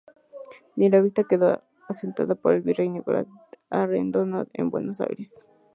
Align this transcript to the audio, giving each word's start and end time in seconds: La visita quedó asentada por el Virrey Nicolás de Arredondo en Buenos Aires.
La 0.77 0.99
visita 0.99 1.25
quedó 1.25 1.59
asentada 1.87 2.33
por 2.33 2.55
el 2.55 2.63
Virrey 2.63 2.89
Nicolás 2.89 3.27
de 3.27 3.59
Arredondo 3.69 4.47
en 4.51 4.71
Buenos 4.71 4.99
Aires. 4.99 5.31